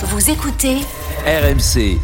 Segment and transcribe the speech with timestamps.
[0.00, 0.76] Vous écoutez
[1.26, 1.98] RMC.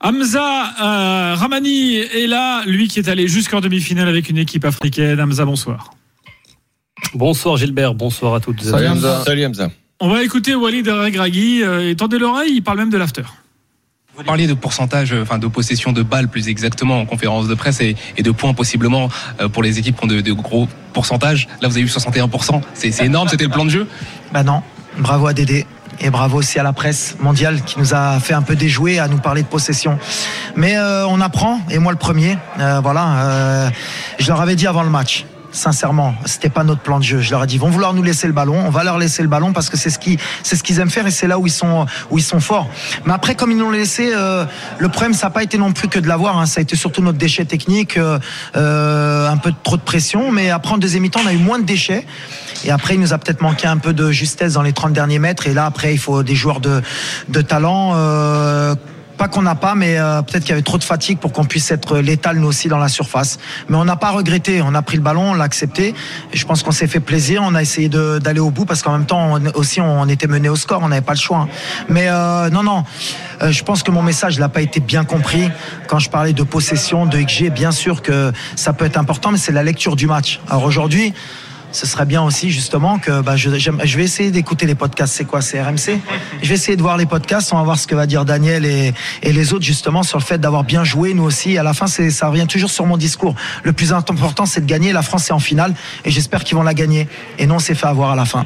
[0.00, 0.40] Hamza
[0.80, 5.20] euh, Ramani est là, lui qui est allé jusqu'en demi-finale avec une équipe africaine.
[5.20, 5.90] Hamza, bonsoir.
[7.14, 8.62] Bonsoir Gilbert, bonsoir à toutes.
[8.62, 8.86] Salut
[9.44, 9.70] Hamza.
[9.98, 11.64] On va écouter Walid Regragui.
[11.64, 13.24] Euh, et tendez l'oreille, il parle même de l'after.
[14.16, 17.54] Vous parliez de pourcentage, euh, enfin de possession de balles plus exactement en conférence de
[17.54, 19.08] presse et, et de points possiblement
[19.40, 21.48] euh, pour les équipes qui ont de, de gros pourcentages.
[21.60, 22.60] Là, vous avez eu 61%.
[22.74, 23.88] C'est c'est énorme, c'était le plan de jeu.
[24.32, 24.62] Bah non,
[24.98, 25.66] bravo à Dédé.
[26.00, 29.08] Et bravo aussi à la presse mondiale qui nous a fait un peu déjouer à
[29.08, 29.98] nous parler de possession.
[30.54, 32.38] Mais euh, on apprend, et moi le premier.
[32.60, 33.70] Euh, voilà, euh,
[34.18, 35.26] je leur avais dit avant le match.
[35.50, 37.20] Sincèrement, c'était pas notre plan de jeu.
[37.20, 38.62] Je leur ai dit, vont vouloir nous laisser le ballon.
[38.66, 40.90] On va leur laisser le ballon parce que c'est ce qui, c'est ce qu'ils aiment
[40.90, 42.68] faire et c'est là où ils sont, où ils sont forts.
[43.06, 44.44] Mais après, comme ils nous l'ont laissé, euh,
[44.78, 46.38] le problème, ça n'a pas été non plus que de l'avoir.
[46.38, 46.44] Hein.
[46.44, 48.18] Ça a été surtout notre déchet technique, euh,
[48.56, 50.30] euh, un peu trop de pression.
[50.30, 52.06] Mais après, en deuxième mi-temps, on a eu moins de déchets.
[52.64, 55.18] Et après, il nous a peut-être manqué un peu de justesse dans les 30 derniers
[55.18, 55.46] mètres.
[55.46, 56.82] Et là, après, il faut des joueurs de,
[57.28, 57.92] de talent.
[57.94, 58.74] euh,
[59.18, 61.44] pas qu'on n'a pas, mais euh, peut-être qu'il y avait trop de fatigue pour qu'on
[61.44, 63.38] puisse être létal nous aussi dans la surface.
[63.68, 64.62] Mais on n'a pas regretté.
[64.62, 65.94] On a pris le ballon, on l'a accepté.
[66.32, 67.42] Et je pense qu'on s'est fait plaisir.
[67.44, 70.48] On a essayé d'aller au bout parce qu'en même temps, on, aussi, on était mené
[70.48, 70.80] au score.
[70.82, 71.48] On n'avait pas le choix.
[71.88, 72.84] Mais euh, non, non.
[73.42, 75.50] Euh, je pense que mon message n'a pas été bien compris
[75.88, 77.50] quand je parlais de possession, de XG.
[77.50, 80.40] Bien sûr que ça peut être important, mais c'est la lecture du match.
[80.48, 81.12] Alors aujourd'hui.
[81.70, 85.14] Ce serait bien aussi justement que bah, je, vais essayer d'écouter les podcasts.
[85.14, 86.00] C'est quoi C'est RMC
[86.42, 87.52] Je vais essayer de voir les podcasts.
[87.52, 90.24] On va voir ce que va dire Daniel et, et les autres justement sur le
[90.24, 91.58] fait d'avoir bien joué nous aussi.
[91.58, 93.34] À la fin, c'est, ça revient toujours sur mon discours.
[93.64, 94.92] Le plus important, c'est de gagner.
[94.92, 97.06] La France est en finale et j'espère qu'ils vont la gagner.
[97.38, 98.44] Et non, on s'est fait avoir à la fin.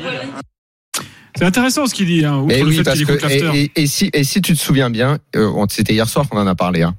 [1.37, 3.23] C'est intéressant ce qu'il dit, hein, outre Mais le oui, fait parce qu'il que écoute
[3.23, 3.51] l'after.
[3.55, 6.39] et, et- et si et si tu te souviens bien, euh, c'était hier soir qu'on
[6.39, 6.83] en a parlé.
[6.83, 6.95] Hein.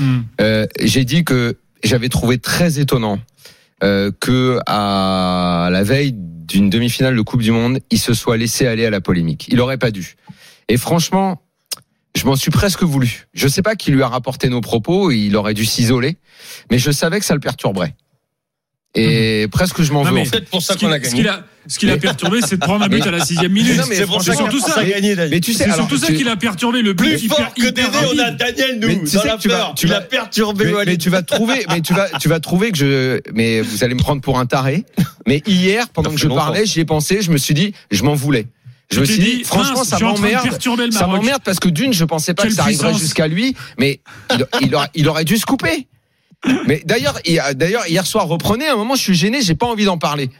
[0.00, 0.20] Hmm.
[0.40, 3.18] Euh, J'ai dit que j'avais trouvé très étonnant
[3.82, 8.66] euh, que à la veille d'une demi-finale de Coupe du Monde, il se soit laissé
[8.66, 9.46] aller à la polémique.
[9.50, 10.16] Il aurait pas dû.
[10.68, 11.42] Et franchement,
[12.14, 13.26] je m'en suis presque voulu.
[13.34, 15.10] Je sais pas qui lui a rapporté nos propos.
[15.10, 16.16] Il aurait dû s'isoler,
[16.70, 17.96] mais je savais que ça le perturberait.
[18.96, 20.12] Et presque je m'en veux.
[20.12, 20.48] mais en fait.
[20.48, 21.16] pour ça Ce qu'on a ce gagné.
[21.16, 23.76] qui l'a, ce qui l'a perturbé, c'est de prendre un but à la sixième minute.
[23.76, 24.80] Non, mais C'est surtout ça.
[24.80, 25.28] a.
[25.28, 26.80] Mais tu sais, C'est surtout ça tu- qui l'a perturbé.
[26.80, 27.82] Le but Plus hyper, fort que Dédé,
[28.14, 28.30] on a.
[28.30, 29.74] Daniel, Mais nous, tu dans sais la que tu vas- peur.
[29.76, 33.20] tu a perturbé mais, tu vas trouver, mais tu vas, tu vas trouver que je,
[33.32, 34.84] mais vous allez me prendre pour un taré.
[35.26, 38.14] Mais hier, pendant que je parlais, j'y ai pensé, je me suis dit, je m'en
[38.14, 38.46] voulais.
[38.92, 40.46] Je me suis dit, dit, franchement, ça m'emmerde.
[40.92, 44.00] Ça m'emmerde parce que d'une, je pensais pas Quelle que ça arriverait jusqu'à lui, mais
[44.30, 45.88] il, il aurait, il aurait dû se couper.
[46.66, 49.66] Mais d'ailleurs, il- d'ailleurs, hier soir, reprenez, à un moment, je suis gêné, j'ai pas
[49.66, 50.30] envie d'en parler.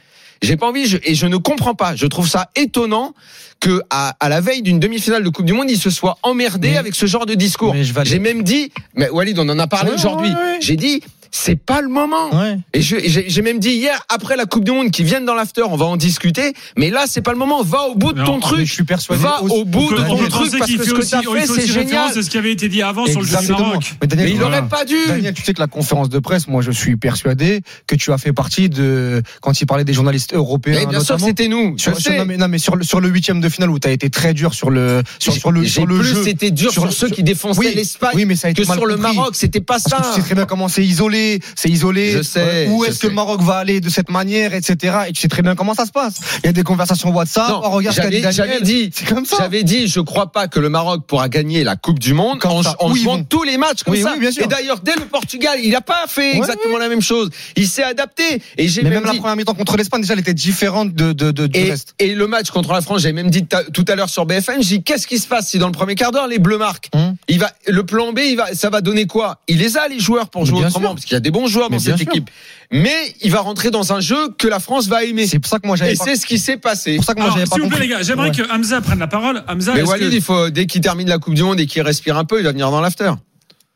[0.42, 1.96] J'ai pas envie, je- et je ne comprends pas.
[1.96, 3.14] Je trouve ça étonnant
[3.60, 6.70] que à, à la veille d'une demi-finale de Coupe du Monde, il se soit emmerdé
[6.70, 7.74] Mais- avec ce genre de discours.
[8.04, 10.28] J'ai même dit, mais Walid, on en a parlé Ouais, aujourd'hui.
[10.28, 10.58] ouais, ouais.
[10.60, 11.02] J'ai dit,
[11.36, 12.32] c'est pas le moment.
[12.32, 12.58] Ouais.
[12.74, 15.74] Et j'ai même dit hier, après la Coupe du Monde, qu'ils viennent dans l'after, on
[15.76, 16.52] va en discuter.
[16.76, 17.60] Mais là, c'est pas le moment.
[17.64, 18.64] Va au bout de Non, ton truc.
[18.64, 21.10] je suis persuadé Va aussi- au bout On de ton truc parce que ce que
[21.10, 22.16] t'as fait, c'est génial.
[22.16, 23.66] à ce qui avait été dit avant sur le jeu du Exactement.
[23.68, 23.94] Maroc.
[24.00, 24.58] Mais Daniel, Mais il voilà.
[24.60, 24.94] aurait pas dû.
[25.08, 28.18] Daniel, tu sais que la conférence de presse, moi, je suis persuadé que tu as
[28.18, 30.78] fait partie de quand il parlait des journalistes européens.
[30.80, 31.74] Mais bien sûr, c'était nous.
[31.78, 32.16] Je Sur, sais.
[32.16, 34.08] non, mais, non, mais sur le sur le huitième de finale où tu as été
[34.08, 36.22] très dur sur le sur, sur le sur le jeu.
[36.22, 38.96] c'était dur sur, ceux qui défonçaient l'Espagne oui, mais ça a été que sur le.
[38.96, 39.34] Maroc.
[39.34, 40.00] C'était pas ça.
[40.14, 41.23] sais très bien comment c'est isolé,
[41.56, 42.10] c'est isolé.
[42.12, 43.08] Je sais, Où est-ce que sais.
[43.08, 44.96] le Maroc va aller de cette manière, etc.
[45.08, 46.14] Et tu sais très bien comment ça se passe.
[46.42, 47.48] Il y a des conversations WhatsApp.
[47.48, 48.20] Non, oh, regarde j'avais
[48.60, 48.90] dit,
[49.38, 52.52] j'avais dit, je crois pas que le Maroc pourra gagner la Coupe du Monde Comme
[52.52, 53.24] en, en Oui, jouant bon.
[53.28, 54.12] tous les matchs comme Oui, ça.
[54.14, 54.44] oui, bien sûr.
[54.44, 57.30] Et d'ailleurs, dès le Portugal, il a pas fait exactement la même chose.
[57.56, 58.40] Il s'est adapté.
[58.56, 61.46] Et j'ai même, la première mi-temps contre l'Espagne, déjà, elle était différente de, de, de-
[61.46, 61.94] du et, reste.
[61.98, 64.78] et le match contre la France, j'avais même dit tout à l'heure sur BFM, j'ai
[64.78, 67.16] dit qu'est-ce qui se passe si dans le premier quart d'heure les Bleus marquent Hum.
[67.28, 69.38] Il va le plan B, il va ça va donner quoi?
[69.48, 70.94] Il les a les joueurs pour jouer autrement.
[71.04, 72.06] Parce qu'il y a des bons joueurs Mais dans cette sûr.
[72.08, 72.30] équipe.
[72.72, 75.26] Mais il va rentrer dans un jeu que la France va aimer.
[75.26, 76.92] C'est pour ça que moi, j'avais Et pas, c'est ce qui s'est passé.
[76.92, 77.88] c'est pour ça que moi, Alors, j'avais pas s'il vous plaît, compris.
[77.88, 78.36] les gars, j'aimerais Ouais.
[78.36, 79.44] que Hamza prenne la parole.
[79.46, 81.66] Hamza, Mais est-ce Walid, que- il faut dès qu'il termine la Coupe du Monde et
[81.66, 83.12] qu'il respire un peu, il va venir dans l'after.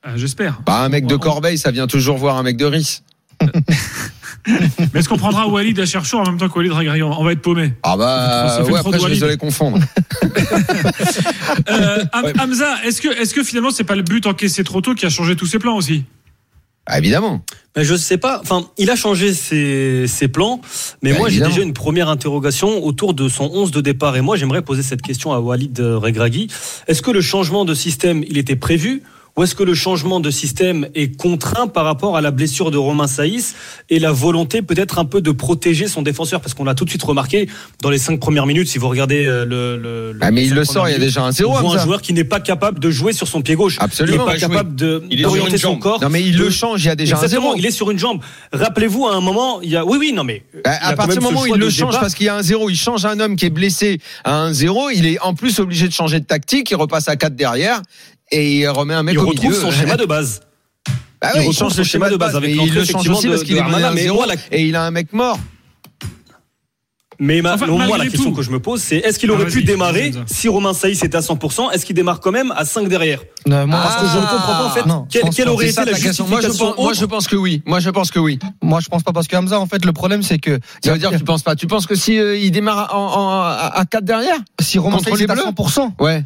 [0.03, 0.61] Ah, J'espère.
[0.65, 3.03] Bah un mec de Corbeil, ça vient toujours voir un mec de Rice.
[4.47, 7.33] Mais est-ce qu'on prendra Walid à Chercheur en même temps que Walid Regragnon On va
[7.33, 7.75] être paumé.
[7.83, 9.79] Ah bah Ça fait ouais, après je de les confondre.
[11.71, 14.95] Euh, Ham- Hamza, est-ce que, est-ce que finalement c'est pas le but encaissé trop tôt
[14.95, 16.05] qui a changé tous ses plans aussi?
[16.91, 17.43] Ah, évidemment.
[17.77, 18.41] Mais je sais pas.
[18.41, 20.63] Enfin, il a changé ses, ses plans,
[21.03, 24.17] mais moi j'ai déjà une première interrogation autour de son 11 de départ.
[24.17, 26.49] Et moi j'aimerais poser cette question à Walid Regragui.
[26.87, 29.03] Est-ce que le changement de système, il était prévu
[29.39, 32.77] ou est-ce que le changement de système est contraint par rapport à la blessure de
[32.77, 33.55] Romain Saïs
[33.89, 36.41] et la volonté peut-être un peu de protéger son défenseur?
[36.41, 37.49] Parce qu'on l'a tout de suite remarqué
[37.81, 39.77] dans les cinq premières minutes, si vous regardez euh, le.
[39.77, 41.57] le, le Ah, mais il le sort, il y a déjà un zéro.
[41.57, 43.77] on voit un joueur qui n'est pas capable de jouer sur son pied gauche.
[43.79, 44.25] Absolument.
[44.25, 46.03] Il n'est pas capable d'orienter son corps.
[46.03, 47.55] Non, mais il de- le change, il y a déjà un zéro.
[47.57, 48.21] il est sur une jambe.
[48.53, 49.85] Rappelez-vous, à un moment, il y a.
[49.87, 50.43] Oui, oui, non, mais.
[50.65, 52.01] Bah, à partir du ce moment où il le change départ.
[52.01, 54.53] parce qu'il y a un zéro, il change un homme qui est blessé à un
[54.53, 57.83] zéro, il est en plus obligé de changer de tactique, il repasse à 4 derrière
[58.31, 60.41] et il remet un mec il au retrouve son schéma de base.
[61.21, 62.79] Bah il ouais, il, retrouve change son le schéma de base, avec mais il l'entrée,
[62.79, 64.67] le change aussi de- parce qu'il de est mené à mais 0 moi, la- et
[64.67, 65.37] il a un mec mort.
[67.21, 68.37] Mais ma- Enfin, moi, la question tout.
[68.37, 71.17] que je me pose, c'est est-ce qu'il Ah, aurait pu démarrer si Romain Saïs était
[71.17, 73.19] à 100% Est-ce qu'il démarre quand même à 5 derrière?
[73.45, 75.91] Moi, Parce que je ne comprends pas en fait non, quelle, aurait été ça la
[75.95, 76.29] ta question.
[76.29, 77.61] Moi je, justification pense, moi je pense que oui.
[77.67, 78.39] Moi je pense que oui.
[78.63, 80.99] Moi, je pense pas parce que Hamza, en fait, le problème, c'est que Ça veut
[81.01, 81.57] dire que tu penses pas.
[81.57, 84.99] Tu penses que si euh, il démarre en, en- à, à 4 derrière si Romain
[85.01, 85.43] Saïs est à Bleus?
[85.43, 86.23] 100%, Ouais.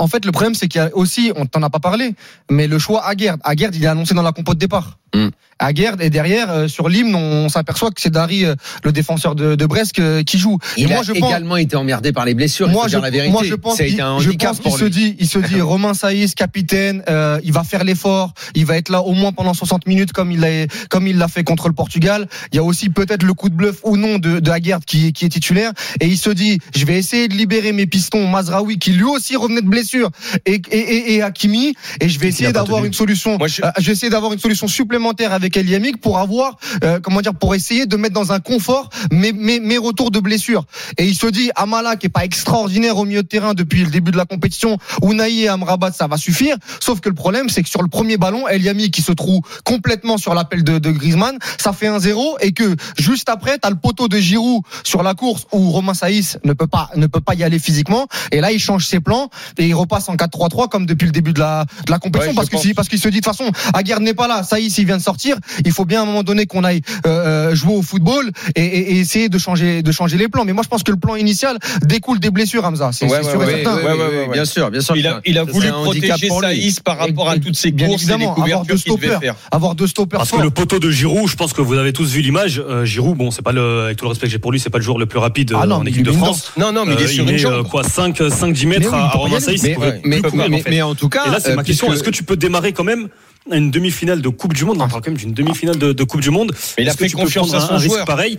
[0.00, 2.14] En fait, le problème, c'est qu'il y a aussi, on t'en a pas parlé,
[2.50, 3.38] mais le choix Aguerd.
[3.44, 4.98] Aguerd, il est annoncé dans la compo de départ.
[5.14, 5.28] Hmm.
[5.58, 9.56] Aguerd, et derrière, euh, sur l'hymne, on s'aperçoit que c'est Dari, euh, le défenseur de,
[9.56, 9.92] de Brest,
[10.24, 10.58] qui joue.
[10.76, 12.68] Et Il moi, a je pense, également été emmerdé par les blessures.
[12.68, 13.30] moi, je, dire la vérité.
[13.30, 13.98] moi, je pense qu'il
[14.62, 18.64] pour se dit, il se dit, Romain Saïs, capitaine, euh, il va faire l'effort, il
[18.64, 21.44] va être là au moins pendant 60 minutes comme il l'a, comme il l'a fait
[21.44, 22.26] contre le Portugal.
[22.52, 25.12] Il y a aussi peut-être le coup de bluff ou non de, de Aguerd qui,
[25.12, 25.72] qui est titulaire.
[26.00, 29.36] Et il se dit, je vais essayer de libérer mes pistons, Mazraoui, qui lui aussi
[29.36, 33.38] revenait de blessure, et, et, et, et Hakimi, et je vais essayer d'avoir une solution.
[33.38, 36.56] Moi, je- Euh, je vais essayer d'avoir une solution supplémentaire avec El Yamik pour avoir,
[36.84, 40.18] euh, comment dire, pour essayer de mettre dans un confort mes, mes, mes retours de
[40.20, 40.64] blessure.
[40.98, 43.90] Et il se dit, Amala, qui est pas extraordinaire au milieu de terrain depuis le
[43.90, 46.56] début de la compétition, Ounaï et Amrabat, ça va suffire.
[46.80, 49.40] Sauf que le problème, c'est que sur le premier ballon, El Yamik, qui se trouve
[49.64, 53.70] complètement sur l'appel de, de Griezmann, ça fait un zéro et que juste après, t'as
[53.70, 57.20] le poteau de Giroud sur la course où Romain Saïs ne peut pas, ne peut
[57.20, 58.06] pas y aller physiquement.
[58.32, 59.28] Et là, il change ses plans
[59.58, 62.36] et il repasse en 4-3-3 comme depuis le début de la, de la compétition Ouais,
[62.36, 64.76] parce que si, parce qu'il se dit de toute façon, Aguerd n'est pas là, Saïs
[64.78, 67.74] il vient de sortir, il faut bien à un moment donné qu'on aille euh, jouer
[67.74, 70.44] au football et, et- et essayer de changer, de changer les plans.
[70.44, 72.90] Mais moi je pense que le plan initial découle des blessures, Hamza.
[72.92, 73.76] C'est Ouais, c'est ouais, sûr et certain.
[73.76, 74.32] ouais, Ouais, ouais, ouais, ouais, ouais.
[74.32, 74.96] Bien sûr, bien sûr.
[74.96, 76.28] Il a, il a voulu protéger.
[76.40, 79.20] Saïs par rapport à toutes ces Bien courses et les couvertures deux qu'il devait stoppers.
[79.20, 79.34] faire.
[79.50, 82.10] Avoir deux stoppers Parce que le poteau de Giroud, je pense que vous avez tous
[82.10, 82.62] vu l'image.
[82.66, 84.70] euh, Giroud, bon, c'est pas le, avec tout le respect que j'ai pour lui, c'est
[84.70, 86.52] pas le joueur le plus rapide Ah euh, non, en équipe de est France.
[86.56, 88.94] Non, non, mais il Euh, est sur une euh, quoi 5 5 10 Mais mètres
[88.94, 89.40] à, y Romain.
[89.40, 89.59] Saïs.
[89.62, 90.70] Mais, mais, mais- en fait.
[90.70, 91.86] mais en tout cas, Et là, c'est euh, ma question.
[91.88, 93.08] puisque- Est-ce que tu peux démarrer quand même
[93.52, 94.76] une demi-finale de Coupe du Monde?
[94.80, 96.52] On parle quand même d'une demi-finale de, de Coupe du Monde.
[96.78, 98.04] Mais il a fait confiance à un- son joueur.
[98.04, 98.38] pareil?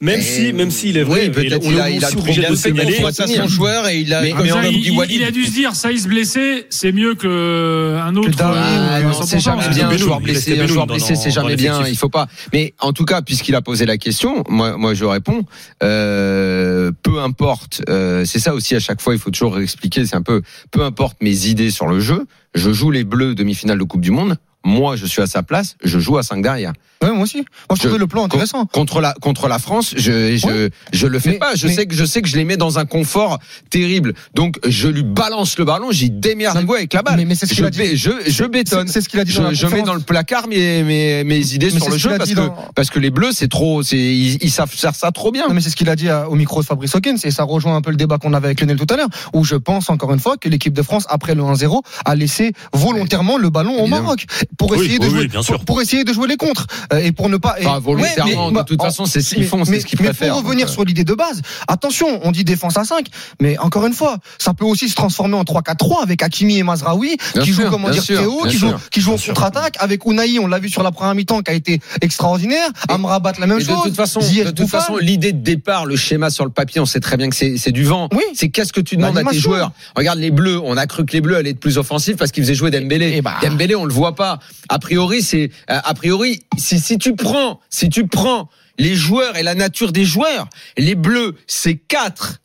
[0.00, 2.50] Même si, même s'il est vrai, oui, peut-être on il a- il a obligé Il
[2.50, 3.00] de se signaler.
[3.36, 4.30] son joueur et il a, Mais-
[4.70, 8.28] il, il- il a dû se dire, Saïs blessé, c'est mieux que un autre.
[8.40, 10.60] Euh, Ah, non, 100%, c'est jamais bien un joueur il blessé.
[10.60, 11.84] Un joueur c'est jamais bien.
[11.88, 12.28] Il faut pas.
[12.52, 15.44] Mais en tout cas, puisqu'il a posé la question, moi, moi, je réponds.
[15.82, 17.82] Euh, peu importe.
[17.88, 19.14] euh, c'est ça aussi à chaque fois.
[19.14, 20.06] Il faut toujours expliquer.
[20.06, 20.42] C'est un peu.
[20.70, 22.26] Peu importe mes idées sur le jeu.
[22.54, 24.36] Je joue les Bleus demi-finale de Coupe du Monde.
[24.64, 25.76] Moi, je suis à sa place.
[25.84, 26.72] Je joue à 5 derrière.
[27.02, 27.38] Ouais, moi aussi.
[27.38, 28.66] Moi je Je- trouvais le plan intéressant.
[28.66, 30.70] Contre la contre la France, je je Ouais.
[30.92, 31.54] je le fais Mais- pas.
[31.54, 33.38] Je mais- sais que je sais que je les mets dans un confort
[33.70, 34.14] terrible.
[34.34, 35.92] Donc je lui balance le ballon.
[35.92, 37.14] J'y démerde-vous avec la balle.
[37.18, 37.78] Mais, mais c'est ce je, qu'il a dit.
[37.78, 38.88] bé- je je bétonne.
[38.88, 41.70] C'est ce qu'il a dit Je, la mets dans le placard mes, mes, mes idées
[41.70, 44.50] sur le jeu parce que, dans- parce que les bleus, c'est trop, c'est, ils, ils
[44.50, 45.46] savent faire ça trop bien.
[45.46, 47.44] Non, mais c'est ce qu'il a dit à- au micro de Fabrice Hawkins et ça
[47.44, 49.88] rejoint un peu le débat qu'on avait avec Lionel tout à l'heure où je pense
[49.88, 53.80] encore une fois que l'équipe de France après le 1-0 a laissé volontairement le ballon
[53.80, 53.86] au.
[53.86, 55.56] Maroc pour Oui, essayer de oui, jouer oui, bien sûr.
[55.56, 58.46] pour, pour essayer de jouer les contres euh, et pour ne pas et- Pas volontairement,
[58.46, 59.98] Ouais, mais- de toute bah, façon, c'est ce qu'ils mais- font, c'est mais- ce qu'ils
[60.00, 60.32] mais préfèrent.
[60.34, 60.74] pour revenir donc, euh.
[60.74, 63.06] sur l'idée de base, attention, on dit défense à 5,
[63.40, 67.16] mais encore une fois, ça peut aussi se transformer en 3-4-3 avec Hakimi et Mazraoui
[67.42, 70.46] qui jouent comment dire sûr, bien qui jouent qui jouent en contre-attaque avec Unai, on
[70.46, 73.68] l'a vu sur la première mi-temps qui a été extraordinaire, Amrabat la même Et de
[73.68, 73.82] chose.
[73.84, 77.00] toute façon, de toute façon, l'idée de départ, le schéma sur le papier, on sait
[77.00, 78.08] très bien que c'est, c'est du vent.
[78.12, 78.22] Oui.
[78.34, 79.72] C'est qu'est-ce que tu demandes à tes joueurs?
[79.96, 82.42] Regarde les bleus, on a cru que les bleus allaient être plus offensifs parce qu'ils
[82.44, 83.16] faisaient jouer Dembélé.
[83.16, 83.34] Et bah.
[83.42, 84.37] Dembélé, on le voit pas.
[84.68, 89.42] A priori, c'est, a priori, si, si tu prends, si tu prends les joueurs et
[89.42, 92.40] la nature des joueurs, les bleus, c'est 4,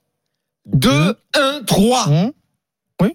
[0.65, 2.05] 2, 1, 3.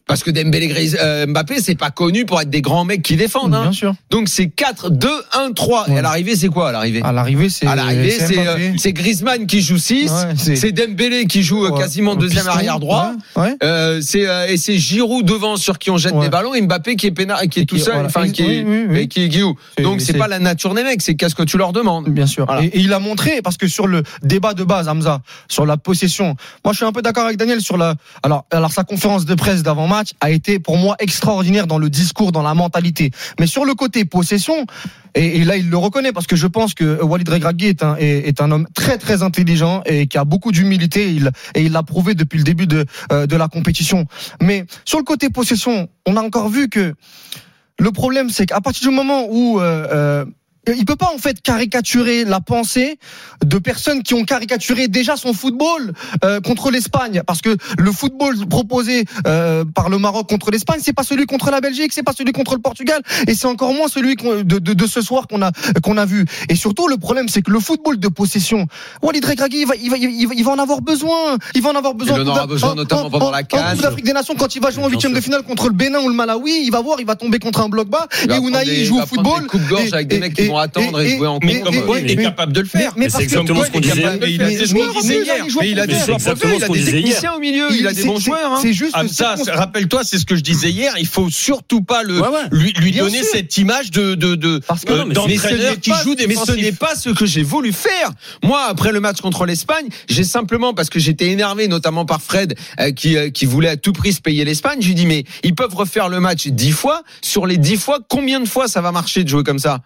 [0.07, 3.54] Parce que Dembélé, euh, Mbappé, c'est pas connu pour être des grands mecs qui défendent.
[3.54, 3.62] hein.
[3.62, 3.95] Bien sûr.
[4.11, 5.88] Donc c'est 4, 2, 1, 3.
[5.88, 7.00] Et à l'arrivée, c'est quoi à l'arrivée?
[7.04, 10.11] À l'arrivée, c'est À l'arrivée, c'est euh, c'est Griezmann qui joue 6.
[10.11, 11.78] Ouais, c'est- Dembélé qui joue euh, Ouais.
[11.80, 13.12] quasiment Au deuxième piston, arrière droit.
[13.62, 16.97] Euh, c'est euh, et c'est Giroud devant sur qui on jette des ballons et Mbappé
[16.97, 18.09] qui est pénal, qui est Et tout qui- seul, voilà.
[18.09, 18.87] enfin qui est, Oui, oui, oui.
[18.90, 19.30] mais qui, est
[19.76, 22.09] C'est- Donc c'est c'est- pas la nature des mecs, c'est qu'est-ce que tu leur demandes.
[22.09, 22.47] Bien sûr.
[22.47, 22.62] Voilà.
[22.62, 25.76] Et, et il a montré parce que sur le débat de base, Hamza, sur la
[25.76, 26.37] possession.
[26.64, 27.95] Moi, je suis un peu d'accord avec Daniel sur la.
[28.23, 31.88] Alors, alors sa conférence de presse d'avant d'avant-match a été pour moi extraordinaire dans le
[31.88, 33.11] discours, dans la mentalité.
[33.38, 34.66] Mais sur le côté possession,
[35.14, 38.66] et, là il le reconnaît parce que je pense que Walid Regragui est un, homme
[38.75, 42.44] très très intelligent et qui a beaucoup d'humilité il et il l'a prouvé depuis le
[42.44, 44.06] début de, euh, de la compétition.
[44.42, 46.94] Mais sur le côté possession, on a encore vu que
[47.80, 50.25] le problème, c'est qu'à partir du moment où euh, euh,
[50.76, 52.98] il peut pas en fait caricaturer la pensée
[53.44, 55.92] de personnes qui ont caricaturé déjà son football
[56.25, 57.22] euh, contre l'Espagne.
[57.26, 61.50] Parce que le football proposé euh, par le Maroc contre l'Espagne c'est pas celui contre
[61.50, 64.58] la Belgique c'est pas celui contre le Portugal et c'est encore moins celui de, de,
[64.58, 65.50] de ce soir qu'on a
[65.82, 66.25] qu'on a vu.
[66.48, 68.66] Et surtout le problème c'est que le football de possession
[69.02, 71.37] Walid Regragui il va, il va, il va, il va en avoir besoin.
[71.54, 73.58] Il va en avoir besoin Il en aura besoin, notamment pendant la en CAN.
[73.72, 76.00] Coupe d'Afrique des Nations quand il va jouer en huitième de finale contre le Bénin
[76.00, 78.62] ou le Malawi il va voir il va tomber contre un bloc bas et Unai
[78.66, 81.16] il joue au des football coupes-gorge et- avec des et- mecs qui vont attendre et
[81.16, 81.72] jouer en Mais contre.
[81.72, 82.92] comme quoi, il est mais- capable de le faire.
[82.96, 83.94] mais Mais c'est exactement ce qu'on mais- disait.
[84.20, 85.36] mais- Il a- mais- mais- hier.
[85.62, 88.18] il Mais a des exactement il a des techniciens au milieu, il a des bons
[88.18, 88.52] joueurs.
[88.52, 88.58] hein.
[88.62, 88.92] C'est juste.
[88.94, 90.94] Ah, ça, rappelle-toi, c'est ce que je disais hier.
[90.98, 95.04] Il faut surtout pas lui, donner cette image de, de, de, Parce que euh, mais
[95.08, 98.10] Mais d'entraîneur n'est qui pas- joue mais ce n'est pas ce que j'ai voulu faire.
[98.42, 102.54] Moi, après le match contre l'Espagne, j'ai simplement parce que j'étais énervé, notamment par Fred,
[102.80, 104.78] euh, qui euh, qui voulait à tout prix se payer l'Espagne.
[104.80, 107.02] J'ai dit mais ils peuvent refaire le match dix fois.
[107.22, 109.80] Sur les dix fois, combien de fois ça va marcher de jouer comme ça?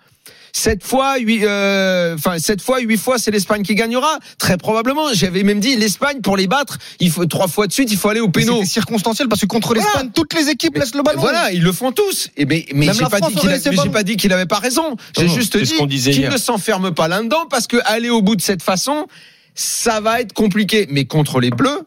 [0.54, 4.18] Sept fois, huit, euh, enfin sept fois, huit fois, c'est l'Espagne qui gagnera.
[4.38, 5.12] Très probablement.
[5.14, 8.10] J'avais même dit l'Espagne pour les battre, il faut trois fois de suite, il faut
[8.10, 8.54] aller au mais pénal.
[8.56, 11.20] C'était circonstanciel parce que contre l'Espagne, toutes les équipes laissent le ballon.
[11.20, 12.28] Voilà, ils le font tous.
[12.36, 13.92] Et mais mais j'ai pas, France dit a- laissé mais le j'ai ballon.
[13.92, 14.96] pas dit qu'il avait pas raison.
[15.18, 18.42] J'ai juste c'est dit qu'il ne s'enferme pas là-dedans parce que aller au bout de
[18.42, 19.06] cette façon,
[19.54, 20.86] ça va être compliqué.
[20.90, 21.80] Mais contre les Bleus,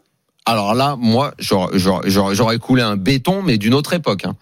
[0.48, 4.26] alors là, moi, j'aurais- j'aurais j'aurais- j'aurais coulé un béton, mais d'une autre époque.
[4.26, 4.36] hein.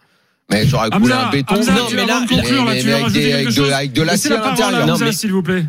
[0.54, 1.56] Mais j'aurais coulé un béton.
[1.56, 3.48] Hamza, non, tu mais là, de conclure, là, tu vas avec rajouter des- quelque avec
[3.48, 4.82] de- chose avec de Laissez l'acier la à l'intérieur.
[4.84, 5.66] Hamza, Non, mais- s'il vous plaît.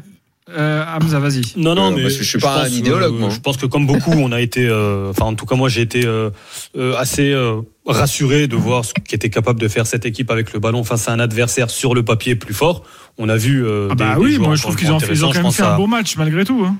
[0.57, 1.41] Euh, Hamza, vas-y.
[1.57, 3.31] Non, non, Euh, mais parce que je suis pas un pense, idéologue, euh, moi.
[3.31, 5.81] Je pense que comme beaucoup, on a été, euh, enfin en tout cas moi j'ai
[5.81, 6.29] été euh,
[6.77, 10.61] euh, assez euh, rassuré de voir ce qu'était capable de faire cette équipe avec le
[10.61, 12.85] ballon face à un adversaire sur le papier plus fort.
[13.17, 13.65] On a vu.
[13.65, 15.51] euh, Ah des- bah des oui, joueurs moi je trouve qu'ils ont, ont quand même
[15.51, 16.63] fait un à- beau match malgré tout.
[16.67, 16.77] Hein.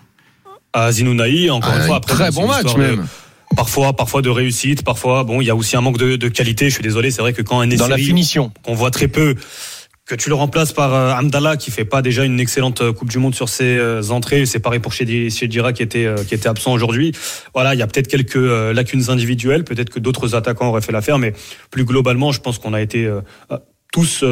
[0.75, 1.97] à Zinounaï, encore une Un fois.
[1.97, 3.07] Après, très bon une match de- même.
[3.57, 6.69] Parfois, parfois de réussite, parfois bon, il y a aussi un manque de, de qualité.
[6.69, 8.51] Je suis désolé, c'est vrai que quand un Dans la Esseri, finition.
[8.63, 9.35] qu'on voit très peu,
[10.07, 13.09] que tu le remplaces par euh, Amdallah qui fait pas déjà une excellente euh, Coupe
[13.09, 16.49] du Monde sur ses euh, entrées, c'est pareil pour Chedi- Chedira qui était qui était
[16.49, 17.13] absent aujourd'hui.
[17.55, 21.19] Voilà, il y a peut-être quelques lacunes individuelles, peut-être que d'autres attaquants auraient fait l'affaire,
[21.19, 21.33] mais
[21.71, 23.11] plus globalement, je pense qu'on a été
[23.93, 24.23] tous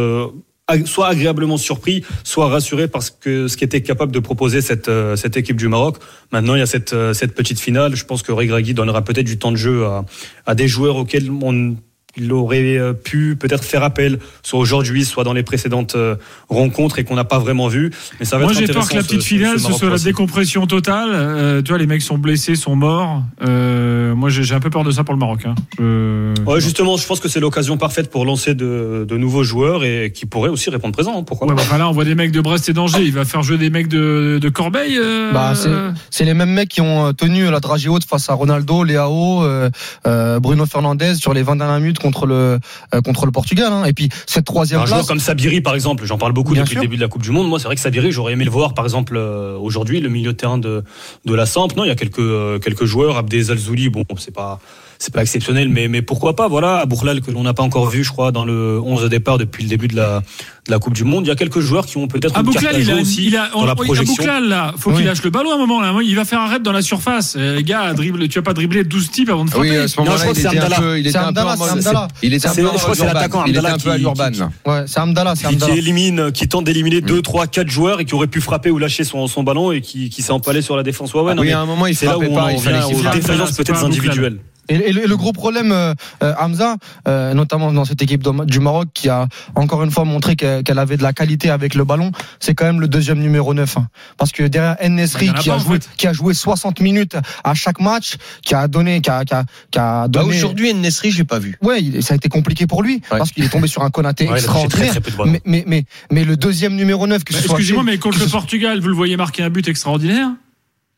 [0.85, 5.37] soit agréablement surpris, soit rassurés parce que ce qu'était capable de proposer cette euh, cette
[5.37, 5.97] équipe du Maroc.
[6.33, 7.97] Maintenant, il y a cette euh, cette petite finale.
[7.97, 10.04] Je pense que Regragui donnera peut-être du temps de jeu à
[10.47, 11.76] à des joueurs auxquels on
[12.16, 16.16] il aurait euh, pu peut-être faire appel, soit aujourd'hui, soit dans les précédentes euh,
[16.49, 17.90] rencontres et qu'on n'a pas vraiment vu.
[18.21, 20.66] Mais ça va Moi j'ai peur que la petite finale ce ce soit la décompression
[20.66, 21.09] totale.
[21.12, 23.23] Euh, tu vois, les mecs sont blessés, sont morts.
[23.47, 25.40] Euh, moi j'ai un peu peur de ça pour le Maroc.
[25.47, 25.54] Hein.
[25.78, 29.85] Je- Ouais, justement, je pense que c'est l'occasion parfaite pour lancer de, de nouveaux joueurs
[29.85, 31.19] et qui pourraient aussi répondre présent.
[31.19, 33.02] hein, pourquoi Ouais, bah, là, on voit des mecs de Brest et d'Angers.
[33.02, 34.99] Il va faire jouer des mecs de, de Corbeil.
[34.99, 38.85] euh, Bah, c'est- les mêmes mecs qui ont tenu la dragée haute face à Ronaldo,
[38.85, 39.71] Léao, euh,
[40.07, 42.59] euh, Bruno Fernandez sur les 20 dernières minutes contre le
[42.94, 43.73] euh, contre le Portugal.
[43.73, 43.85] hein.
[43.85, 46.80] Et puis cette troisième Un joueur comme Sabiri, par exemple, j'en parle beaucoup depuis sûr.
[46.80, 47.49] le début de la Coupe du Monde.
[47.49, 50.32] Moi, c'est vrai que Sabiri, j'aurais aimé le voir, par exemple, euh, aujourd'hui, le milieu
[50.32, 50.85] de terrain de,
[51.25, 51.68] de la Samp.
[51.76, 53.16] Non, il y a quelques, euh, quelques joueurs.
[53.16, 54.61] Abdel Zalzouli, bon, c'est pas,
[55.02, 56.78] c'est pas exceptionnel, mais, mais pourquoi pas, voilà.
[56.78, 59.64] Abourlal, que l'on n'a pas encore vu, je crois, dans le 11 de départ depuis
[59.64, 60.21] le début de la,
[60.66, 61.25] de la Coupe du Monde.
[61.26, 63.26] Il y a quelques joueurs qui ont peut-être une carte à il jouer a, aussi
[63.26, 64.14] il a, dans la on- projection.
[64.14, 64.99] Abouklal, là, faut Oui.
[64.99, 65.80] qu'il lâche le ballon à un moment.
[65.80, 65.92] Là.
[66.04, 67.35] Il va faire un rep dans la surface.
[67.37, 69.71] Euh, les gars, dribble, tu vas pas dribbler 12 types avant de frapper.
[69.71, 71.56] Oui, à ce moment-là, il était un peu, il C'est était un peu Amdallah, en
[71.56, 72.09] mode- c'est Amdallah.
[72.23, 74.30] il était un peu je crois c'est l'attaquant Il était un peu à qui- l'Urban.
[74.30, 74.50] qui- là.
[74.66, 75.73] Ouais, c'est Amdallah, c'est qui, Amdallah.
[75.73, 77.06] qui élimine, qui tente d'éliminer Mm.
[77.06, 79.80] deux, trois, quatre joueurs et qui aurait pu frapper ou lâcher son, son ballon et
[79.80, 81.12] qui, qui s'est empalé sur la défense.
[81.12, 82.52] Ouais, ouais, non, Oui, mais à un moment, il c'est là où frappait on pas,
[82.52, 84.38] il fallait défaillances peut-être individuelles.
[84.69, 85.92] Et, et le, et le gros problème, euh,
[86.23, 86.76] euh, Hamza,
[87.09, 90.78] euh, notamment dans cette équipe de- du Maroc, qui a encore une fois montré qu'elle
[90.78, 93.76] avait de la qualité avec le ballon, c'est quand même le deuxième numéro 9.
[93.76, 93.88] hein.
[94.19, 95.88] Parce que derrière Nesri, a qui, a en joué, fait.
[95.97, 99.45] qui a joué 60 minutes à chaque match, qui a donné, qui a, qui a,
[99.71, 100.37] qui a Bah, donné.
[100.37, 101.59] aujourd'hui, Nesri, j'ai pas vu.
[101.62, 103.19] ouais, il- ça a été compliqué pour lui Ouais.
[103.19, 104.92] parce qu'il est tombé sur un Konaté Ouais, très, extraordinaire.
[105.02, 105.25] très.
[105.26, 108.21] Mais, mais, mais, mais le deuxième numéro 9, que Bah, ce soit Excusez-moi, mais contre
[108.21, 110.28] le Portugal, vous le voyez marquer un but extraordinaire.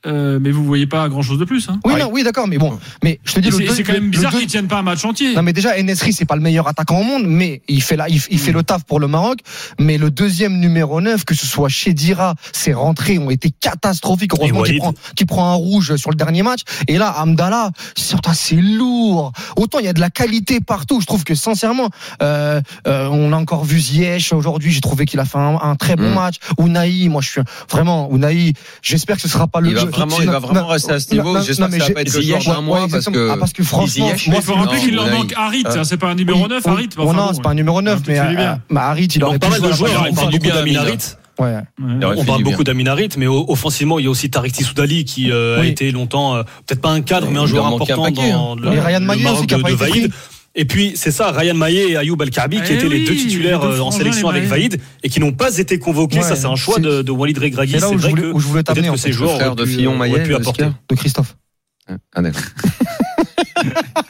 [0.07, 1.69] Euh, mais vous voyez pas grand chose de plus.
[1.69, 1.81] Hein.
[1.85, 4.47] Oui, non, oui, d'accord, mais bon, mais je te dis C'est quand même bizarre qu'ils
[4.47, 5.35] tiennent pas un match entier.
[5.35, 8.09] Non mais déjà Enesri c'est pas le meilleur attaquant au monde mais il fait la,
[8.09, 9.39] il, il fait le taf pour le Maroc.
[9.79, 14.33] Mais le deuxième numéro 9 que ce soit Chedira ses rentrées ont été catastrophiques.
[14.35, 16.61] Heureusement qu'il prend qu'il prend un rouge sur le dernier match.
[16.89, 21.01] Et là Amdallah c'est lourd autant il y a de la qualité partout.
[21.01, 21.89] Je trouve que sincèrement
[22.23, 24.71] euh, euh, on a encore vu Ziyech aujourd'hui.
[24.73, 26.15] J'ai trouvé qu'il a fait un, un très bon Mm.
[26.15, 26.35] match.
[26.59, 29.91] Unai moi je suis vraiment Unai j'espère que ce sera pas le Il va le-
[29.95, 31.41] vraiment, il va vraiment rester à ce niveau.
[31.41, 33.09] J'espère que ça mais va pas être le d'un mois parce.
[33.09, 33.39] Ah, que.
[33.39, 35.65] parce que franchement, il faut moi, rappeler qu'il leur là, manque il- Harit.
[35.67, 36.89] hein, C'est pas un numéro 9, Harit.
[36.97, 38.61] non, c'est pas un numéro 9, tu mais euh, bien.
[38.71, 40.07] bah, Harit, il Il aurait pas mal de joueurs.
[40.11, 40.99] On parle beaucoup d'Amin Harit.
[41.37, 41.55] Ouais.
[41.81, 42.73] Il On parle beaucoup bien.
[42.75, 46.37] d'Amin Harit, mais offensivement, il y a aussi Tariq Tissoudali qui euh, a été longtemps,
[46.37, 48.57] euh, peut-être pas un cadre, mais un Il joueur en important paquet, dans hein.
[48.61, 50.11] le, Et Ryan aussi qui a pas été pris.
[50.57, 53.19] Et puis, c'est ça, Ryan Maillet et Ayoub Al-Karbi qui Eh étaient les deux les
[53.19, 54.45] titulaires deux euh, en sélection avec.
[54.45, 56.19] Vaïd et qui n'ont pas été convoqués.
[56.19, 57.73] Ouais, ça, c'est un choix de, de Walid Regragui.
[57.73, 58.99] C'est vrai voulais- que où je voulais t'amener, en fait.
[59.09, 60.67] ces joueurs Le frère auraient de Fillon auraient Maillet, pu apporter.
[60.89, 61.37] de Christophe.
[62.15, 62.41] Ah d'accord.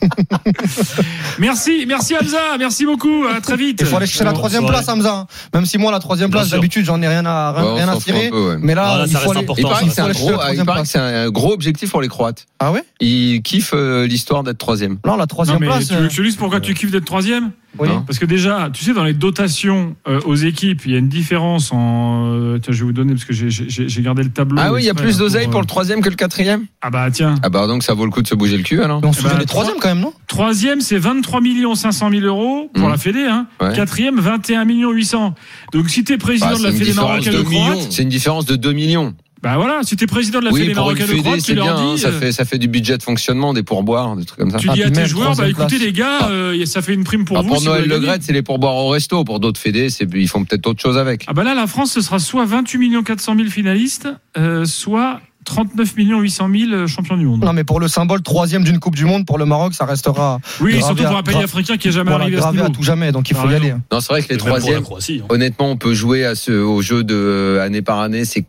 [1.38, 3.24] Merci, merci Hamza, merci beaucoup.
[3.26, 3.78] À très vite.
[3.80, 5.26] Il faut aller chercher la troisième place, Hamza.
[5.54, 8.26] Même si moi, la troisième place, d'habitude, j'en ai rien à, Ouais, rien à tirer.
[8.26, 8.56] un peu, ouais.
[8.60, 9.38] Mais là, Voilà, ça il faut reste aller.
[9.44, 9.62] important.
[9.62, 12.46] Il paraît que c'est un gros, il paraît que un objectif pour les Croates.
[12.58, 12.82] Ah ouais?
[13.00, 14.98] Ils kiffent euh, l'histoire d'être troisième.
[15.06, 15.88] Non, la Non, troisième mais place.
[15.88, 17.50] tu veux euh, que je pourquoi tu kiffes d'être troisième?
[17.78, 17.88] Oui.
[17.88, 18.02] Non.
[18.02, 21.08] Parce que déjà, tu sais, dans les dotations euh, aux équipes, il y a une
[21.08, 22.32] différence en.
[22.34, 24.58] euh, tiens, je vais vous donner parce que j'ai- j'ai j'ai gardé le tableau.
[24.60, 26.16] Ah oui, il y a exprès, plus là, d'oseille euh, pour le troisième que le
[26.16, 26.66] quatrième.
[26.82, 27.34] Ah bah tiens.
[27.42, 29.00] Ah bah donc ça vaut le coup de se bouger le cul alors.
[29.04, 30.12] On se Eh ben, souvient des trois- troisièmes quand même, non?
[30.26, 31.40] Troisième, c'est 23
[31.74, 32.90] 500 000 euros pour Mhm.
[32.90, 33.24] la Fédé.
[33.24, 33.46] Hein.
[33.60, 33.74] Ouais.
[33.74, 35.34] Quatrième, 21 800.
[35.72, 37.70] Donc si t'es président Bah, de c'est la une Fédé différence marocaine de millions.
[37.72, 39.14] Croate, C'est une différence de 2 millions.
[39.42, 41.76] Bah voilà, si t'es président de la Oui, Fédé marocaine de tu leur bien.
[41.76, 42.00] hein, dis.
[42.00, 44.58] ça euh, fait ça fait du budget de fonctionnement, des pourboires, des trucs comme ça.
[44.58, 45.80] Tu Ah, dis à tes joueurs, bah écoutez place.
[45.82, 47.48] les gars, euh, ça fait une prime pour Ah, vous.
[47.48, 47.98] pour si Noël Le.
[48.00, 49.22] Gret, c'est les pourboires au resto.
[49.24, 51.24] Pour d'autres fédés, c'est ils font peut-être autre chose avec.
[51.28, 55.94] Ah bah là, la France, ce sera soit 28 400 000 finalistes, euh, soit 39
[55.96, 57.42] 800 000 champions du monde.
[57.42, 60.40] Non, mais pour le symbole troisième d'une Coupe du Monde, pour le Maroc, ça restera
[60.60, 62.82] oui, surtout pour un pays africain qui est jamais voilà, arrivé à ce à tout
[62.82, 63.72] jamais, donc il faut y aller.
[63.90, 65.26] Non, c'est vrai que les troisièmes, Croatie, hein.
[65.30, 68.24] honnêtement, on peut jouer à ce, au jeu de euh, année par année.
[68.26, 68.44] C'est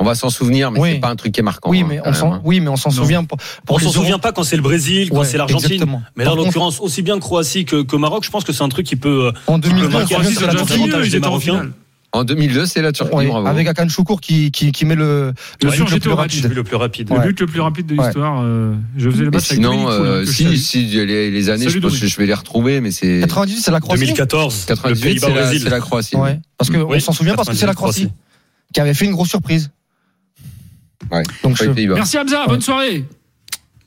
[0.00, 0.90] on va s'en souvenir, mais Oui.
[0.94, 1.70] c'est pas un truc qui est marquant.
[1.70, 2.40] Oui, hein, mais on s'en, hein.
[2.44, 5.08] oui, mais on s'en souvient pour, pour On s'en souvient pas quand c'est le Brésil,
[5.10, 5.70] quand Ouais, c'est l'Argentine.
[5.72, 6.02] exactement.
[6.16, 8.68] Mais là, en l'occurrence, aussi bien Croatie que, que Maroc, je pense que c'est un
[8.68, 9.26] truc qui peut.
[9.26, 10.72] euh, En 2002, La on se Croatie, souvient Croatie, de c'est la déjà Turquie.
[10.74, 11.44] fini, avantage ils des étaient en Marocains.
[11.52, 11.72] finale.
[12.12, 13.46] En 2002, c'est la Turquie, Ouais, bravo.
[13.48, 15.32] avec Akan Choukour qui, qui, qui met le,
[15.62, 16.52] le but le plus rapide.
[16.54, 17.10] le plus rapide.
[17.10, 17.26] Le Ouais.
[17.26, 18.04] but le plus rapide de Ouais.
[18.04, 18.40] l'histoire.
[18.42, 21.64] euh, je faisais le match avec sinon, euh, que je si, si les, les années,
[21.64, 24.00] je Salut, pense que je vais les retrouver, mais c'est 98, c'est la Croatie.
[24.04, 25.60] 2014, le 98, Pays-Bas c'est la, Brésil.
[25.64, 26.16] c'est la Croatie.
[26.16, 26.40] Ouais.
[26.58, 28.14] Parce qu'on Oui, s'en souvient parce que c'est la Croatie 98,
[28.74, 29.70] qui avait fait une grosse surprise.
[31.10, 31.22] Ouais.
[31.42, 31.92] Donc, je-.
[31.94, 33.04] Merci Hamza, bonne soirée.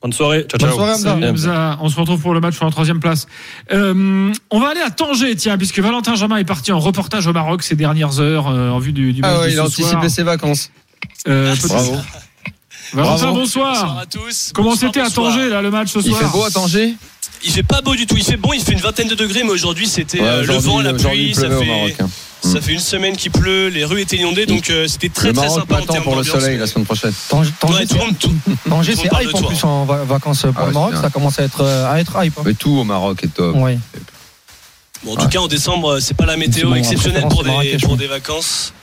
[0.02, 0.46] Bonne soirée.
[0.50, 0.78] Ciao, Bonne ciao.
[0.78, 1.10] soirée, Hamza.
[1.12, 1.78] Salut Hamza.
[1.82, 3.26] On se retrouve pour le match sur la troisième place.
[3.72, 7.34] Euh, on va aller à Tanger, tiens, puisque Valentin Jamin est parti en reportage au
[7.34, 9.64] Maroc ces dernières heures euh, en vue du, du match Ah de ouais, il a
[9.64, 10.72] anticipé ses vacances.
[11.28, 11.96] Euh, Bravo.
[12.94, 13.74] Valentin, bonsoir.
[13.74, 14.52] Bonsoir à tous.
[14.54, 15.10] Comment c'était à.
[15.10, 16.94] Tanger là le match ce Il soir fait beau à Tanger?
[17.44, 18.16] Il fait pas beau du tout.
[18.18, 20.54] Il fait bon, il fait une vingtaine de degrés, mais aujourd'hui c'était Ouais, euh, le
[20.56, 21.30] vent, la pluie.
[21.30, 21.96] il Ça fait, Maroc.
[22.02, 22.10] hein.
[22.42, 25.34] ça fait une semaine qu'il pleut, les rues étaient inondées, donc euh, c'était très Le
[25.34, 27.14] très Maroc sympa en termes pour le soleil la semaine prochaine.
[27.30, 27.52] Tanger,
[28.96, 30.94] c'est- hype en plus en va- vacances pour Ah le Maroc.
[31.02, 32.38] Ça commence à être, euh, à être hype.
[32.38, 32.44] hein.
[32.46, 33.56] Mais tout au Maroc est top.
[33.56, 33.78] Ouais.
[35.04, 37.78] Bon, en tout cas, en décembre, euh, c'est pas la météo bon, exceptionnelle pour des,
[37.84, 38.74] pour des vacances.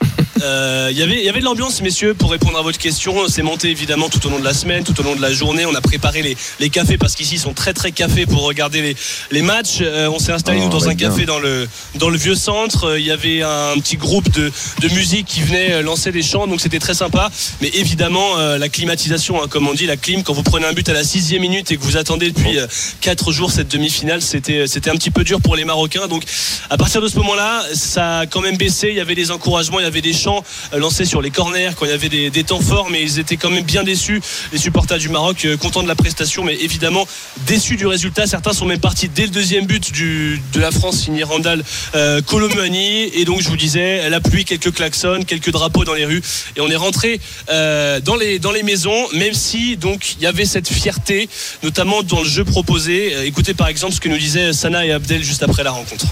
[0.44, 3.26] Euh, Il y avait- il y avait de l'ambiance, messieurs, pour répondre à votre question.
[3.28, 5.64] C'est monté évidemment tout au long de la semaine, tout au long de la journée.
[5.64, 8.82] On a préparé les, les cafés parce qu'ici ils sont très très cafés pour regarder
[8.82, 8.96] les,
[9.30, 9.78] les matchs.
[9.80, 11.08] Euh, on s'est installé Oh, nous, dans un bien.
[11.08, 12.84] café dans le, dans le vieux centre.
[12.84, 16.22] Euh, Il y avait un petit groupe de, de musique qui venait euh, lancer des
[16.22, 17.30] chants, donc c'était très sympa.
[17.62, 20.72] Mais évidemment, euh, la climatisation, hein, comme on dit, la clim, quand vous prenez un
[20.74, 22.66] but à la sixième minute et que vous attendez depuis euh,
[23.00, 26.06] quatre jours cette demi-finale, c'était c'était un petit peu dur pour les Marocains.
[26.06, 26.24] Donc
[26.70, 28.88] à partir de ce moment-là, ça a quand même baissé.
[28.90, 30.33] Il y avait des encouragements, il y avait des chants
[30.72, 33.36] euh, lancés sur les corners quand il y avait des, temps forts, mais ils étaient
[33.36, 34.20] quand même bien déçus.
[34.52, 37.06] Les supporters du Maroc, euh, contents de la prestation, mais évidemment
[37.46, 38.26] déçus du résultat.
[38.26, 41.62] Certains sont même partis dès le deuxième but de la France, signé Randall
[41.94, 43.04] euh, Colomani.
[43.14, 46.22] Et donc je vous disais, la pluie, quelques klaxons, quelques drapeaux dans les rues,
[46.56, 50.46] et on est rentré dans les dans les maisons, même si donc il y avait
[50.46, 51.28] cette fierté,
[51.62, 53.26] notamment dans le jeu proposé.
[53.26, 56.06] Écoutez par exemple ce que nous disaient Sana et Abdel juste après la rencontre.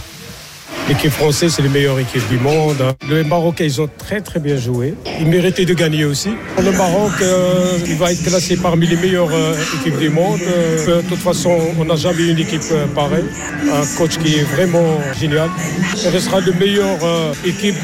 [0.92, 2.76] L'équipe française, c'est les meilleure équipe du monde.
[3.09, 4.92] Les Marocains, ils ont très très bien joué.
[5.18, 6.28] Ils méritaient de gagner aussi.
[6.62, 10.40] Le Maroc, euh, il va être classé parmi les meilleures euh, équipes du monde.
[10.46, 12.61] Euh, de toute façon, on n'a jamais eu une équipe
[12.94, 13.24] pareille.
[13.72, 15.48] Un coach qui est vraiment génial.
[15.96, 16.98] Ce sera la meilleure
[17.42, 17.78] équipe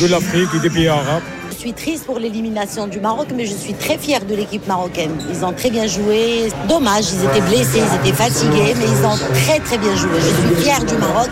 [0.00, 1.24] de l'Afrique et des pays arabes.
[1.74, 5.10] Triste pour l'élimination du Maroc, mais je suis très fière de l'équipe marocaine.
[5.30, 6.50] Ils ont très bien joué.
[6.68, 10.10] Dommage, ils étaient blessés, ils étaient fatigués, mais ils ont très très bien joué.
[10.20, 11.28] Je suis fière du Maroc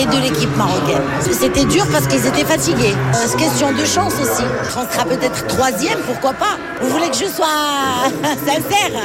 [0.00, 1.02] et de l'équipe marocaine.
[1.32, 2.94] C'était dur parce qu'ils étaient fatigués.
[3.26, 4.42] C'est question de chance aussi.
[4.76, 6.58] On sera peut-être troisième, pourquoi pas?
[6.82, 7.46] Vous voulez que je sois
[8.46, 9.00] sincère?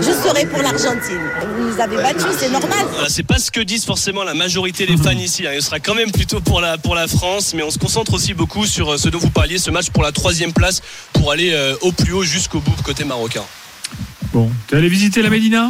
[0.00, 1.20] Je serai pour l'Argentine.
[1.56, 2.86] Vous nous avez battus, c'est normal.
[3.08, 5.46] C'est pas ce que disent forcément la majorité des fans ici.
[5.46, 5.50] hein.
[5.54, 8.34] Il sera quand même plutôt pour la, pour la France, mais on se concentre aussi
[8.34, 10.78] beaucoup sur euh, ce dont vous parliez, ce match pour la troisième place,
[11.12, 13.44] pour aller euh, au plus haut jusqu'au bout côté marocain.
[14.34, 15.64] Bon, tu es allé visiter la Médina?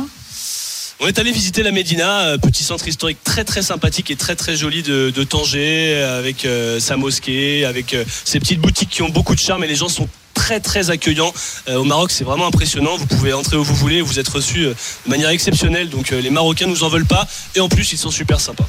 [1.01, 4.37] On est allé visiter la Médina, euh, petit centre historique très très sympathique et très
[4.43, 8.93] très joli de, de Tanger, euh, avec euh, sa mosquée, avec euh, ses petites boutiques
[8.95, 11.33] qui ont beaucoup de charme et les gens sont très très très accueillant
[11.69, 12.11] Euh, au Maroc.
[12.11, 12.97] C'est vraiment impressionnant.
[12.97, 14.01] Vous pouvez entrer où vous voulez.
[14.01, 15.89] Vous êtes reçus de manière exceptionnelle.
[15.91, 17.25] Donc les Marocains nous en veulent pas.
[17.55, 18.69] Et en plus, ils sont super sympas.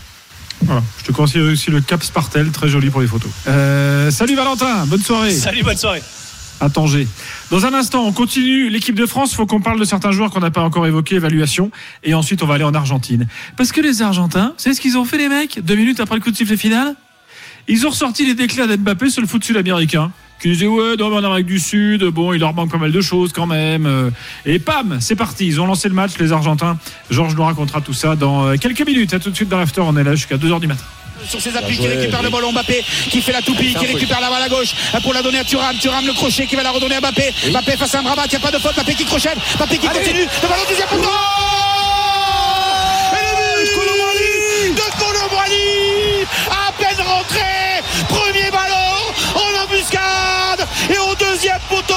[0.65, 0.83] Voilà.
[0.99, 3.31] Je te conseille aussi le Cap Spartel, très joli pour les photos.
[3.47, 5.31] Euh, salut Valentin, bonne soirée.
[5.31, 6.01] Salut, bonne soirée.
[6.61, 7.07] à Tanger.
[7.51, 9.31] Dans un instant, on continue l'équipe de France.
[9.31, 11.71] Il faut qu'on parle de certains joueurs qu'on n'a pas encore évoqués, évaluation.
[12.03, 13.27] Et ensuite, on va aller en Argentine.
[13.55, 16.21] Parce que les Argentins, c'est ce qu'ils ont fait, les mecs, deux minutes après le
[16.21, 16.95] coup de sifflet final?
[17.67, 20.11] Ils ont ressorti les déclats d'Mbappé sur le foot sud-américain.
[20.41, 22.91] Qui disaient, ouais, non, mais en Amérique du Sud, bon, il leur manque pas mal
[22.93, 23.85] de choses quand même.
[23.85, 24.09] Euh,
[24.45, 25.45] Et pam, c'est parti.
[25.47, 26.77] Ils ont lancé le match, les Argentins.
[27.09, 29.13] Georges nous racontera tout ça dans euh, quelques minutes.
[29.13, 29.81] À tout de suite dans l'after.
[29.81, 30.83] On est là jusqu'à 2h du matin.
[31.27, 34.29] sur ses appuis qui récupère le ballon Mbappé qui fait la toupie qui récupère la
[34.29, 34.73] balle à gauche
[35.03, 37.75] pour la donner à Thuram Thuram le crochet qui va la redonner à Mbappé Mbappé
[37.75, 39.87] face à un Rabat il n'y a pas de faute Mbappé qui crochette Mbappé qui
[39.87, 41.09] continue le ballon deuxième poteau
[43.11, 43.35] et le
[44.71, 47.78] but de Koulibaly à peine rentré
[49.35, 51.93] en embuscade et au deuxième poteau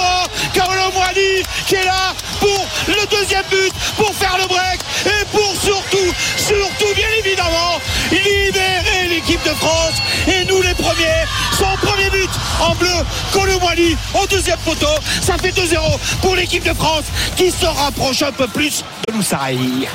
[0.55, 6.13] Koulibaly qui est là pour le deuxième but pour faire le break et pour surtout
[6.37, 7.79] surtout bien évidemment
[8.11, 9.95] libérer l'équipe de France.
[10.27, 11.25] Et nous les premiers
[11.57, 12.89] son premier but en bleu
[13.33, 14.87] Koulibaly au deuxième poteau.
[15.21, 15.79] Ça fait 2-0
[16.21, 17.05] pour l'équipe de France
[17.37, 19.89] qui se rapproche un peu plus de Moussaï